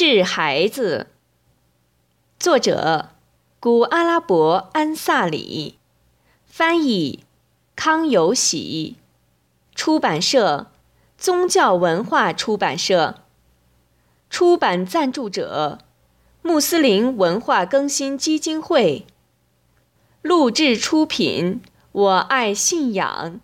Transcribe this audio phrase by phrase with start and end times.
[0.00, 1.08] 治孩子，
[2.38, 3.10] 作者
[3.60, 5.76] 古阿拉伯安萨里，
[6.46, 7.24] 翻译
[7.76, 8.96] 康有喜，
[9.74, 10.70] 出版社
[11.18, 13.16] 宗教文化出版社，
[14.30, 15.80] 出版赞助者
[16.40, 19.06] 穆斯林文化更新基金会，
[20.22, 21.60] 录制出品
[21.92, 23.38] 我爱信仰，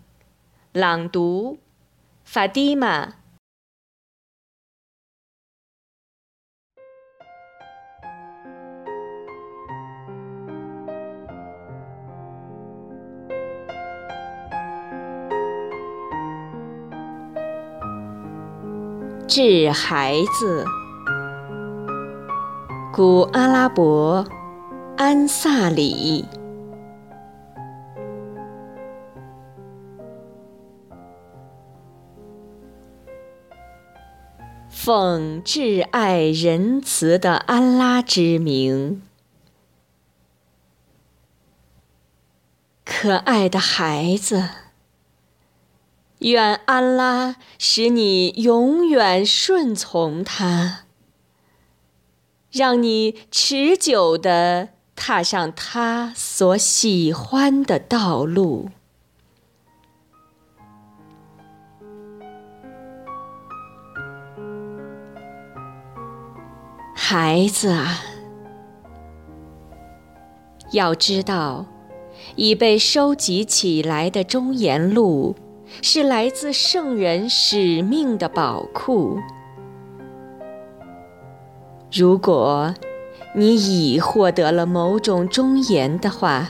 [0.71, 1.59] 朗读
[2.23, 3.13] 法蒂玛。
[19.27, 20.65] 治孩子，
[22.93, 24.25] 古阿拉伯
[24.95, 26.23] 安萨里，
[34.69, 39.01] 奉挚爱仁慈的安拉之名，
[42.85, 44.66] 可爱的孩子。
[46.19, 50.85] 愿安拉使你永远顺从他，
[52.51, 58.69] 让你持久地踏上他所喜欢的道路。
[66.95, 68.01] 孩子啊，
[70.71, 71.67] 要知道，
[72.35, 75.35] 已被收集起来的忠言录。
[75.81, 79.17] 是来自圣人使命的宝库。
[81.91, 82.73] 如果
[83.35, 86.49] 你已获得了某种忠言的话，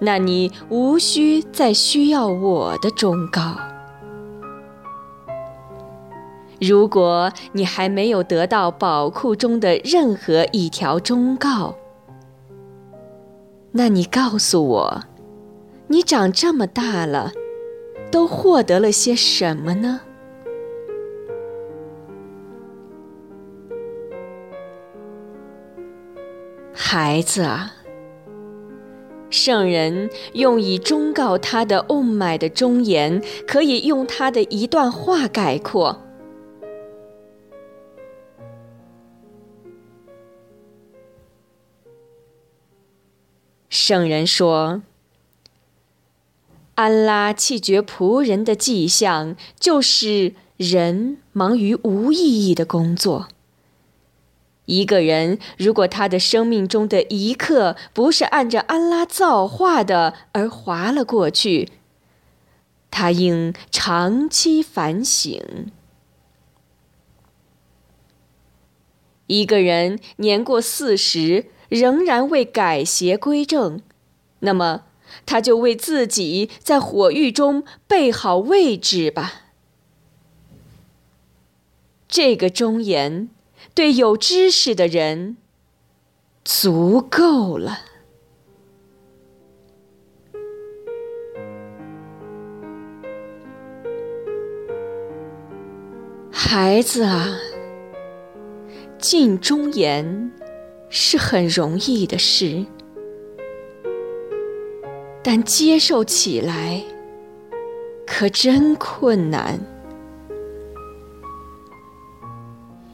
[0.00, 3.56] 那你无需再需要我的忠告。
[6.60, 11.74] 如果你还没有得到宝库中的任何一条忠告，
[13.72, 15.04] 那你告诉我，
[15.86, 17.32] 你长这么大了。
[18.10, 20.00] 都获得了些什么呢？
[26.72, 27.72] 孩子啊，
[29.30, 36.02] 圣人用以忠告他的欧麦的忠言，可以用他的一段话概括。
[43.68, 44.82] 圣人说。
[46.80, 53.28] 安拉弃绝仆人的迹象，就是人忙于无意义的工作。
[54.64, 61.68] 一个人如果他的生命中的一刻不是按着安拉造化的而划了过去，
[62.90, 65.70] 他应长期反省。
[69.26, 73.82] 一个人年过四十仍然未改邪归正，
[74.38, 74.84] 那么。
[75.26, 79.42] 他就为自己在火狱中备好位置吧。
[82.08, 83.28] 这个忠言
[83.74, 85.36] 对有知识的人
[86.44, 87.80] 足够了。
[96.32, 97.38] 孩子啊，
[98.98, 100.32] 尽忠言
[100.88, 102.66] 是很容易的事。
[105.22, 106.82] 但接受起来
[108.06, 109.60] 可真困难，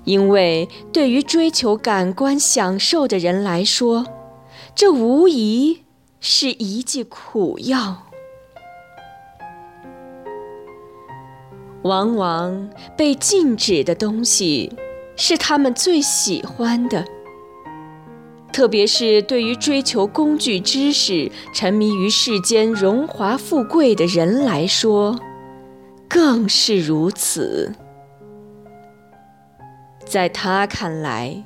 [0.04, 4.04] 因为对于追求感官享受的人来说，
[4.74, 5.84] 这无疑
[6.20, 8.02] 是一剂苦药。
[11.82, 14.76] 往往被禁止的东西，
[15.14, 17.04] 是他们最喜欢的。
[18.56, 25.20] 特别是对于追求工具知识、沉迷于世间荣华富贵的人来说，
[26.08, 27.74] 更是如此。
[30.06, 31.44] 在他看来，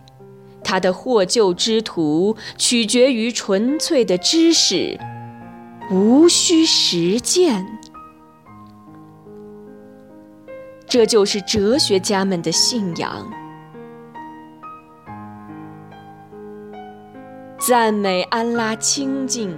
[0.63, 4.97] 他的获救之途取决于纯粹的知识，
[5.91, 7.67] 无需实践。
[10.87, 13.29] 这就是哲学家们的信仰。
[17.61, 19.55] 赞美安拉清净，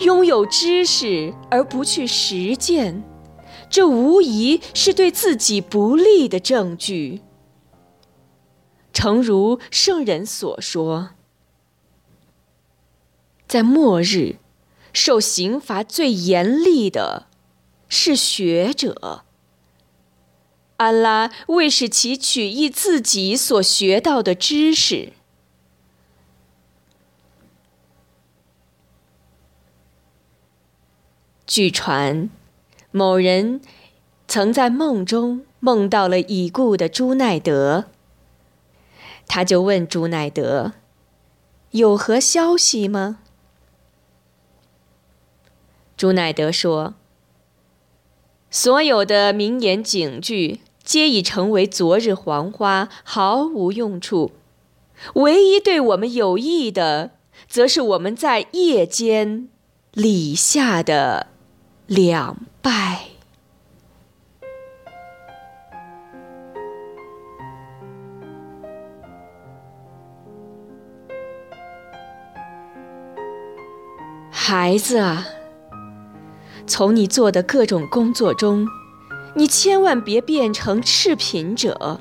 [0.00, 3.02] 拥有知识而不去实践，
[3.70, 7.22] 这无疑是对自己不利的证据。
[8.92, 11.12] 诚如圣人所说，
[13.48, 14.36] 在末日，
[14.92, 17.28] 受刑罚最严厉的
[17.88, 19.24] 是学者，
[20.76, 25.14] 安拉为使其取义自己所学到的知识。
[31.50, 32.30] 据传，
[32.92, 33.60] 某人
[34.28, 37.86] 曾在梦中梦到了已故的朱奈德，
[39.26, 40.74] 他就问朱奈德
[41.72, 43.18] ：“有何消息吗？”
[45.98, 46.94] 朱奈德说
[48.48, 54.30] ：“所有的名言警句。”皆已成为昨日黄花，毫无用处。
[55.14, 57.10] 唯一对我们有益的，
[57.48, 59.48] 则是我们在夜间
[59.92, 61.28] 礼下的
[61.90, 63.00] 两败。
[74.30, 75.26] 孩子啊，
[76.64, 78.68] 从你做的各种工作中。
[79.34, 82.00] 你千万别变成赤贫者。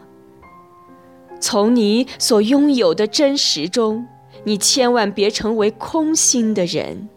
[1.42, 4.08] 从你所拥有的真实中，
[4.44, 7.10] 你千万别成为空心的人。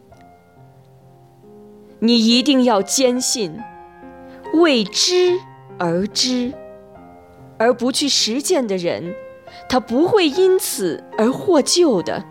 [2.04, 3.56] 你一定要坚信，
[4.54, 5.38] 为知
[5.78, 6.52] 而知，
[7.56, 9.14] 而不去实践的人，
[9.69, 12.25] 他不会因此而获救的。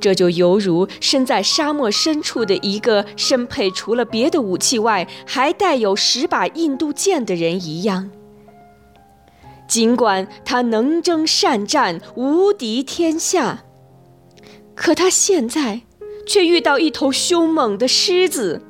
[0.00, 8.10] 这就犹如身在沙漠深处的一个身配除了别的武器外还带有十把印度剑的人一样。
[9.68, 13.64] 尽管他能征善战，无敌天下，
[14.74, 15.82] 可他现在
[16.30, 18.62] 却遇到一头凶猛的狮子。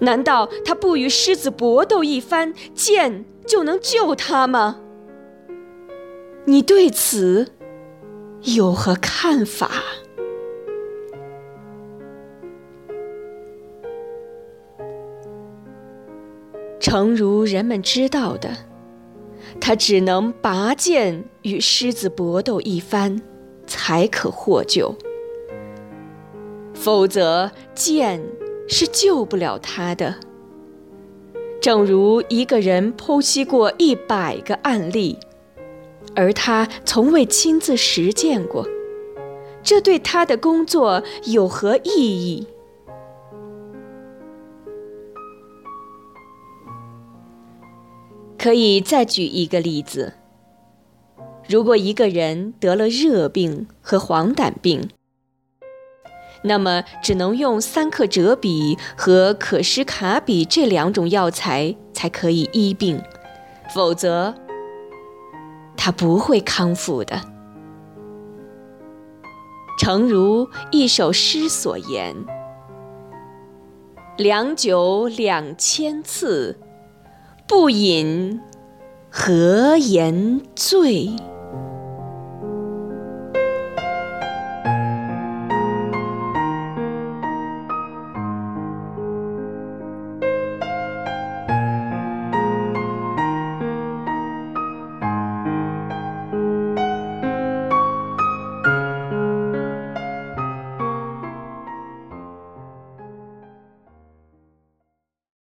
[0.00, 4.82] 难道他不与狮子搏斗一番，剑就能救他吗？
[6.44, 7.54] 你对此
[8.42, 9.70] 有何看法？
[16.78, 18.50] 诚如人们知道的，
[19.58, 23.22] 他只能拔剑与狮子搏斗一番，
[23.66, 24.94] 才可获救。
[26.84, 28.22] 否则，剑
[28.68, 30.16] 是救不了他的。
[31.58, 35.18] 正如一个人剖析过一百个案例，
[36.14, 38.68] 而他从未亲自实践过，
[39.62, 42.46] 这对他的工作有何意义？
[48.36, 50.12] 可以再举一个例子：
[51.48, 54.90] 如果一个人得了热病和黄疸病，
[56.44, 63.02] 那么只能用三克折比和可施卡比这两种药材才可以医病，
[63.74, 64.34] 否则
[65.76, 67.20] 他不会康复的。
[69.78, 72.14] 诚如一首诗所言
[74.16, 76.58] ：“良酒两千次。”
[77.46, 78.40] 不饮，
[79.10, 81.10] 何言醉？